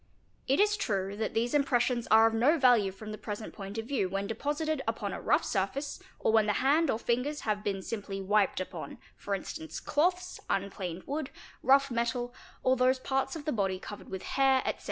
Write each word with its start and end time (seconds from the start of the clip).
It 0.47 0.59
is 0.59 0.77
true 0.77 1.15
that 1.17 1.35
these 1.35 1.53
impressions 1.53 2.07
are 2.07 2.25
of 2.25 2.33
no 2.33 2.57
value 2.57 2.91
from 2.91 3.11
the 3.11 3.19
present 3.19 3.53
point 3.53 3.77
of 3.77 3.85
view 3.85 4.09
when 4.09 4.25
deposited 4.25 4.81
upon 4.87 5.13
a 5.13 5.21
rough 5.21 5.45
surface 5.45 5.99
or 6.19 6.31
when 6.33 6.47
the 6.47 6.53
hand 6.53 6.89
or 6.89 6.97
fingers 6.97 7.41
have 7.41 7.63
been 7.63 7.83
simply 7.83 8.19
wiped 8.19 8.59
upon 8.59 8.97
for 9.15 9.35
instance, 9.35 9.79
cloths, 9.79 10.39
un 10.49 10.71
planed 10.71 11.03
wood, 11.03 11.29
rough 11.61 11.91
metal, 11.91 12.33
or 12.63 12.75
those 12.75 12.97
parts 12.97 13.35
of 13.35 13.45
the 13.45 13.51
body 13.51 13.77
covered 13.77 14.09
with 14.09 14.23
hair, 14.23 14.63
etc. 14.65 14.79